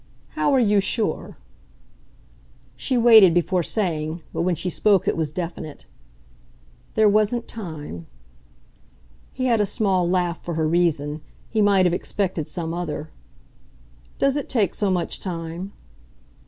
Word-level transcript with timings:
"How 0.29 0.51
are 0.53 0.59
you 0.59 0.79
sure?" 0.79 1.37
She 2.75 2.97
waited 2.97 3.35
before 3.35 3.61
saying, 3.61 4.23
but 4.33 4.41
when 4.41 4.55
she 4.55 4.67
spoke 4.67 5.07
it 5.07 5.15
was 5.15 5.31
definite. 5.31 5.85
"There 6.95 7.07
wasn't 7.07 7.47
time." 7.47 8.07
He 9.31 9.45
had 9.45 9.61
a 9.61 9.65
small 9.67 10.09
laugh 10.09 10.41
for 10.43 10.55
her 10.55 10.67
reason; 10.67 11.21
he 11.51 11.61
might 11.61 11.85
have 11.85 11.93
expected 11.93 12.47
some 12.47 12.73
other. 12.73 13.11
"Does 14.17 14.37
it 14.37 14.49
take 14.49 14.73
so 14.73 14.89
much 14.89 15.19
time?" 15.19 15.71